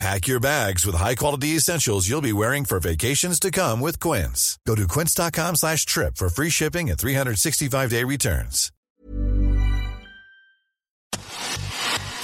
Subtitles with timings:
[0.00, 4.58] Pack your bags with high-quality essentials you'll be wearing for vacations to come with Quince.
[4.66, 8.70] Go to quince.com slash trip for free shipping and 365-day returns.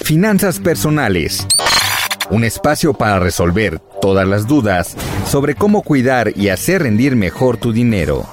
[0.03, 1.47] Finanzas personales.
[2.29, 4.95] Un espacio para resolver todas las dudas
[5.25, 8.27] sobre cómo cuidar y hacer rendir mejor tu dinero.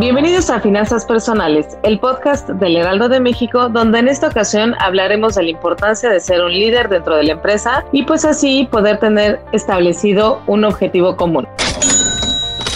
[0.00, 5.34] Bienvenidos a Finanzas Personales, el podcast del Heraldo de México, donde en esta ocasión hablaremos
[5.34, 8.98] de la importancia de ser un líder dentro de la empresa y pues así poder
[8.98, 11.46] tener establecido un objetivo común.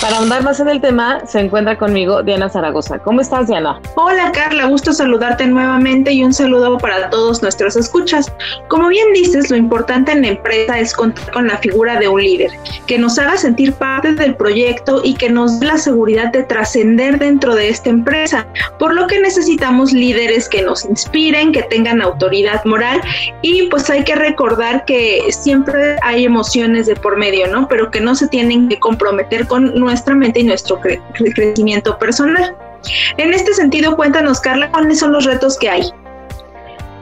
[0.05, 2.99] Para ahondar más en el tema, se encuentra conmigo Diana Zaragoza.
[2.99, 3.81] ¿Cómo estás, Diana?
[3.95, 4.67] Hola, Carla.
[4.67, 8.31] Gusto saludarte nuevamente y un saludo para todos nuestros escuchas.
[8.69, 12.21] Como bien dices, lo importante en la empresa es contar con la figura de un
[12.21, 12.51] líder,
[12.87, 17.19] que nos haga sentir parte del proyecto y que nos dé la seguridad de trascender
[17.19, 18.47] dentro de esta empresa,
[18.79, 23.01] por lo que necesitamos líderes que nos inspiren, que tengan autoridad moral
[23.41, 27.67] y pues hay que recordar que siempre hay emociones de por medio, ¿no?
[27.69, 32.57] Pero que no se tienen que comprometer con nuestra nuestra mente y nuestro crecimiento personal.
[33.17, 35.93] En este sentido, cuéntanos, Carla, cuáles son los retos que hay.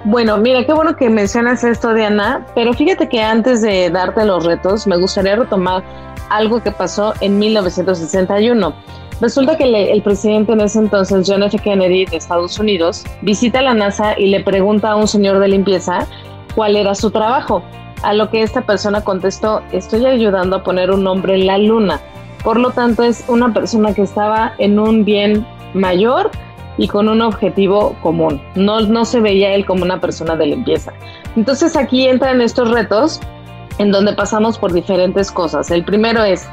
[0.05, 4.45] Bueno, mira, qué bueno que mencionas esto, Diana, pero fíjate que antes de darte los
[4.45, 5.83] retos, me gustaría retomar
[6.29, 8.75] algo que pasó en 1961.
[9.23, 11.56] Resulta que el presidente en ese entonces, John F.
[11.59, 16.06] Kennedy de Estados Unidos, visita la NASA y le pregunta a un señor de limpieza
[16.55, 17.62] cuál era su trabajo.
[18.03, 22.01] A lo que esta persona contestó, estoy ayudando a poner un nombre en la luna.
[22.45, 26.31] Por lo tanto, es una persona que estaba en un bien mayor
[26.79, 28.41] y con un objetivo común.
[28.55, 30.93] No, no se veía él como una persona de limpieza.
[31.37, 33.21] Entonces aquí entran estos retos
[33.78, 35.71] en donde pasamos por diferentes cosas.
[35.71, 36.49] El primero es,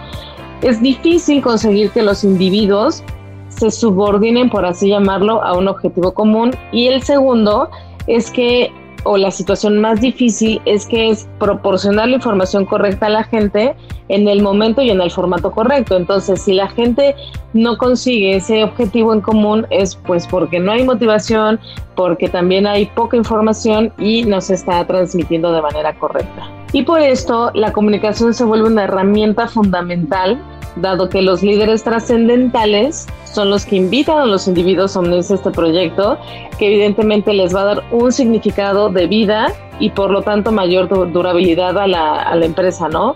[0.61, 3.03] es difícil conseguir que los individuos
[3.49, 6.51] se subordinen, por así llamarlo, a un objetivo común.
[6.71, 7.69] Y el segundo
[8.07, 8.71] es que
[9.03, 13.75] o la situación más difícil es que es proporcionar la información correcta a la gente
[14.09, 15.95] en el momento y en el formato correcto.
[15.95, 17.15] Entonces, si la gente
[17.53, 21.59] no consigue ese objetivo en común es pues porque no hay motivación,
[21.95, 26.49] porque también hay poca información y no se está transmitiendo de manera correcta.
[26.71, 30.39] Y por esto la comunicación se vuelve una herramienta fundamental
[30.75, 35.35] dado que los líderes trascendentales son los que invitan a los individuos a unirse a
[35.37, 36.17] este proyecto,
[36.57, 40.87] que evidentemente les va a dar un significado de vida y por lo tanto mayor
[41.11, 43.15] durabilidad a la, empresa, ¿no?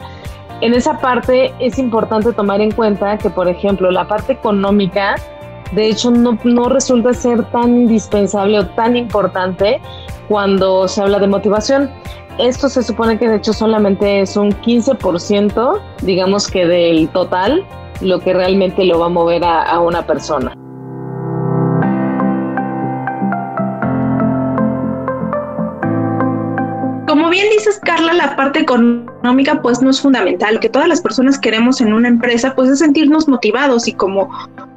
[0.62, 5.16] En esa parte es importante tomar en cuenta que, por ejemplo, la parte económica,
[5.74, 9.82] de hecho, no resulta ser tan indispensable o tan importante
[10.28, 11.90] cuando se habla de motivación.
[12.40, 17.64] Esto se supone que de hecho solamente es un 15%, digamos que del total,
[18.02, 20.54] lo que realmente lo va a mover a, una persona.
[27.08, 30.56] Como bien dices, Carla, la parte económica pues no es fundamental.
[30.56, 34.30] Lo que todas las personas queremos en una empresa pues es sentirnos motivados y como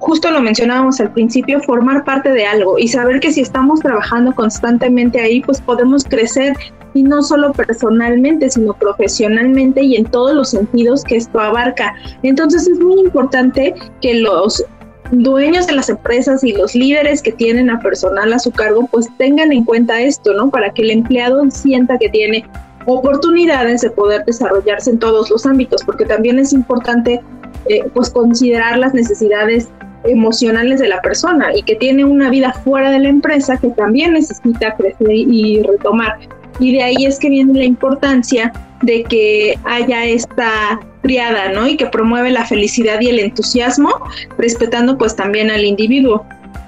[0.07, 4.33] justo lo mencionábamos al principio, formar parte de algo y saber que si estamos trabajando
[4.33, 6.57] constantemente ahí pues podemos crecer
[6.95, 11.93] y no solo personalmente, sino profesionalmente y en todos los sentidos que esto abarca.
[12.23, 14.65] Entonces es muy importante que los
[15.11, 19.09] dueños de las empresas y los líderes que tienen a personal a su cargo, pues
[19.19, 20.51] tengan en cuenta esto, ¿no?
[20.51, 22.49] Para que el empleado sienta que tiene
[22.87, 27.21] oportunidades de poder desarrollarse en todos los ámbitos, porque también es importante,
[27.69, 29.69] eh, pues, considerar las necesidades
[30.07, 34.13] emocionales de la persona y que tiene una vida fuera de la empresa que también
[34.13, 36.19] necesita crecer y retomar.
[36.59, 38.53] Y de ahí es que viene la importancia
[38.83, 41.67] de que haya esta triada, ¿no?
[41.67, 43.91] Y que promueve la felicidad y el entusiasmo,
[44.39, 46.25] respetando pues también al individuo.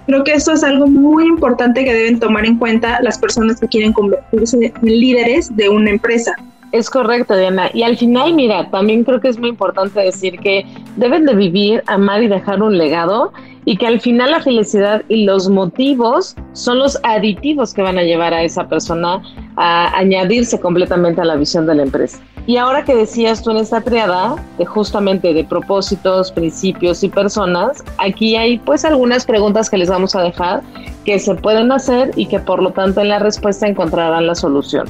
[0.07, 3.69] Creo que eso es algo muy importante que deben tomar en cuenta las personas que
[3.69, 6.35] quieren convertirse en líderes de una empresa.
[6.73, 7.71] Es correcto, Diana.
[7.73, 10.67] Y al final, mira, también creo que es muy importante decir que
[10.97, 13.33] deben de vivir, amar y dejar un legado
[13.65, 18.03] y que al final la felicidad y los motivos son los aditivos que van a
[18.03, 19.23] llevar a esa persona
[19.57, 22.19] a añadirse completamente a la visión de la empresa.
[22.47, 27.85] Y ahora que decías tú en esta triada, de justamente de propósitos, principios y personas,
[27.99, 30.63] aquí hay pues algunas preguntas que les vamos a dejar
[31.05, 34.87] que se pueden hacer y que por lo tanto en la respuesta encontrarán la solución.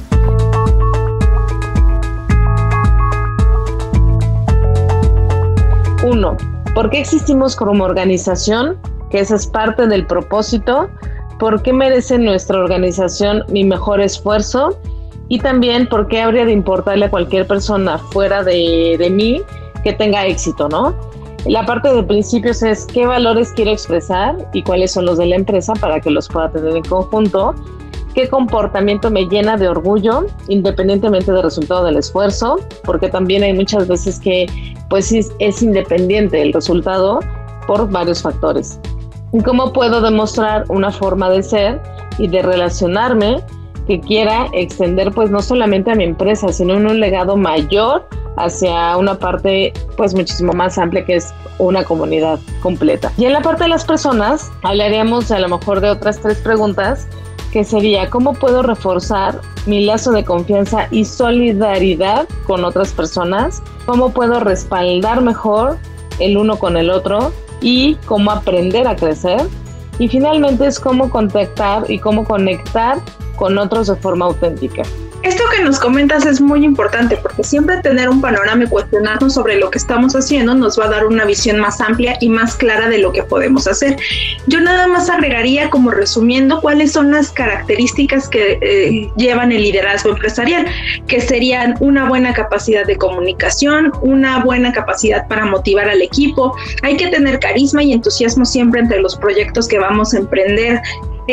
[6.03, 6.37] Uno,
[6.73, 8.77] ¿por qué existimos como organización?
[9.09, 10.89] Que esa es parte del propósito.
[11.39, 14.79] ¿Por qué merece nuestra organización mi mejor esfuerzo?
[15.27, 19.41] Y también, ¿por qué habría de importarle a cualquier persona fuera de, de mí
[19.83, 20.95] que tenga éxito, no?
[21.45, 25.35] La parte de principios es qué valores quiero expresar y cuáles son los de la
[25.35, 27.55] empresa para que los pueda tener en conjunto.
[28.13, 33.87] Qué comportamiento me llena de orgullo, independientemente del resultado del esfuerzo, porque también hay muchas
[33.87, 34.47] veces que
[34.89, 37.19] pues es, es independiente el resultado
[37.67, 38.79] por varios factores.
[39.45, 41.81] Cómo puedo demostrar una forma de ser
[42.17, 43.43] y de relacionarme
[43.85, 48.07] que quiera extender pues no solamente a mi empresa, sino en un legado mayor
[48.37, 53.11] hacia una parte pues muchísimo más amplia que es una comunidad completa.
[53.17, 57.07] Y en la parte de las personas hablaríamos a lo mejor de otras tres preguntas
[57.51, 64.11] que sería cómo puedo reforzar mi lazo de confianza y solidaridad con otras personas, cómo
[64.11, 65.77] puedo respaldar mejor
[66.19, 67.31] el uno con el otro
[67.61, 69.41] y cómo aprender a crecer.
[69.97, 72.99] Y finalmente es cómo contactar y cómo conectar
[73.35, 74.83] con otros de forma auténtica.
[75.23, 79.57] Esto que nos comentas es muy importante porque siempre tener un panorama y cuestionarnos sobre
[79.57, 82.87] lo que estamos haciendo nos va a dar una visión más amplia y más clara
[82.87, 83.97] de lo que podemos hacer.
[84.47, 90.11] Yo nada más agregaría como resumiendo cuáles son las características que eh, llevan el liderazgo
[90.11, 90.65] empresarial,
[91.07, 96.95] que serían una buena capacidad de comunicación, una buena capacidad para motivar al equipo, hay
[96.95, 100.81] que tener carisma y entusiasmo siempre entre los proyectos que vamos a emprender,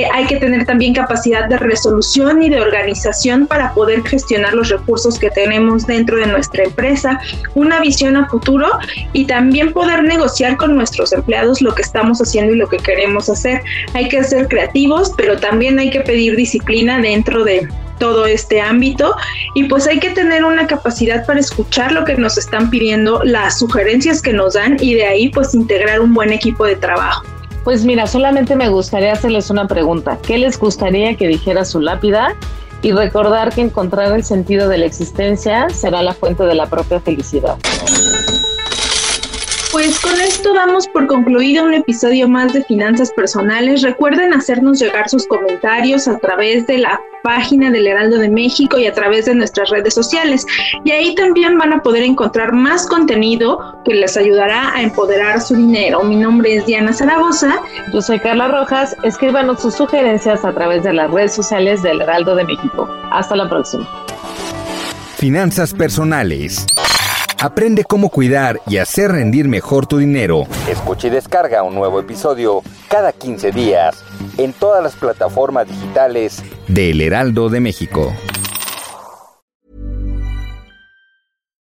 [0.04, 5.18] hay que tener también capacidad de resolución y de organización para poder gestionar los recursos
[5.18, 7.20] que tenemos dentro de nuestra empresa,
[7.54, 8.68] una visión a futuro
[9.12, 13.28] y también poder negociar con nuestros empleados lo que estamos haciendo y lo que queremos
[13.30, 13.62] hacer.
[13.94, 19.16] Hay que ser creativos, pero también hay que pedir disciplina dentro de todo este ámbito
[19.54, 23.58] y pues hay que tener una capacidad para escuchar lo que nos están pidiendo, las
[23.58, 27.24] sugerencias que nos dan y de ahí pues integrar un buen equipo de trabajo.
[27.66, 30.20] Pues mira, solamente me gustaría hacerles una pregunta.
[30.22, 32.36] ¿Qué les gustaría que dijera su lápida?
[32.80, 37.00] Y recordar que encontrar el sentido de la existencia será la fuente de la propia
[37.00, 37.56] felicidad.
[39.76, 43.82] Pues con esto damos por concluido un episodio más de Finanzas Personales.
[43.82, 48.86] Recuerden hacernos llegar sus comentarios a través de la página del Heraldo de México y
[48.86, 50.46] a través de nuestras redes sociales.
[50.82, 55.54] Y ahí también van a poder encontrar más contenido que les ayudará a empoderar su
[55.54, 56.02] dinero.
[56.04, 57.60] Mi nombre es Diana Zaragoza.
[57.92, 58.96] Yo soy Carla Rojas.
[59.02, 62.88] Escríbanos sus sugerencias a través de las redes sociales del Heraldo de México.
[63.10, 63.86] Hasta la próxima.
[65.18, 66.64] Finanzas Personales.
[67.38, 70.46] Aprende cómo cuidar y hacer rendir mejor tu dinero.
[70.68, 74.02] Escucha y descarga un nuevo episodio cada 15 días
[74.38, 78.14] en todas las plataformas digitales de El Heraldo de México.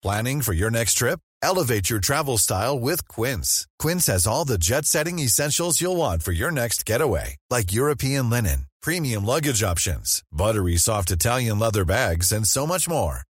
[0.02, 1.20] Planning for your next trip?
[1.44, 3.68] Elevate your travel style with Quince.
[3.78, 8.66] Quince has all the jet-setting essentials you'll want for your next getaway, like European linen,
[8.82, 13.22] premium luggage options, buttery soft Italian leather bags, and so much more.